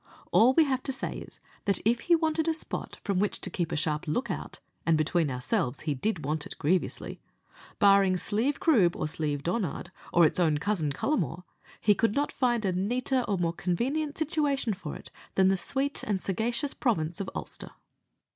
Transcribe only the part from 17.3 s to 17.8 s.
Ulster.